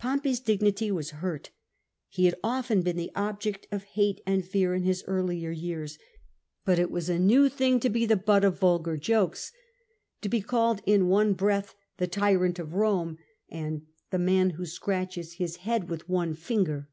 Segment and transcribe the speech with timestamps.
[0.00, 1.52] Pompey's dignity was hurt
[2.08, 5.98] He had often been the object of hate and fear in his earlier years,
[6.64, 9.52] but it was a new thing to be the butt of vulgar jokes—
[10.22, 13.18] to be called in one breath the tyrant of Eome
[13.48, 16.88] and the man who scratches his head with one finger."